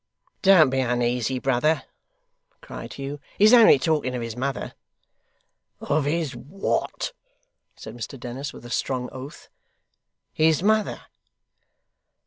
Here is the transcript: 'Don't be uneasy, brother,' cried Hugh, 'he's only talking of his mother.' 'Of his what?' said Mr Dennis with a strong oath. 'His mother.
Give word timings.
'Don't 0.41 0.71
be 0.71 0.79
uneasy, 0.79 1.37
brother,' 1.37 1.83
cried 2.59 2.93
Hugh, 2.93 3.19
'he's 3.37 3.53
only 3.53 3.77
talking 3.77 4.15
of 4.15 4.21
his 4.23 4.35
mother.' 4.35 4.73
'Of 5.79 6.05
his 6.05 6.35
what?' 6.35 7.11
said 7.75 7.95
Mr 7.95 8.19
Dennis 8.19 8.51
with 8.51 8.65
a 8.65 8.71
strong 8.71 9.09
oath. 9.11 9.47
'His 10.33 10.63
mother. 10.63 11.01